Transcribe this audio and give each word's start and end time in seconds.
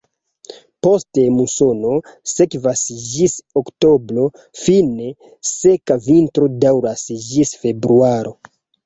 Poste 0.85 1.23
musono 1.33 1.91
sekvas 2.31 2.81
ĝis 3.09 3.35
oktobro, 3.61 4.23
fine 4.61 5.11
seka 5.51 5.99
vintro 6.07 6.49
daŭras 6.65 7.05
ĝis 7.29 7.53
februaro. 7.67 8.35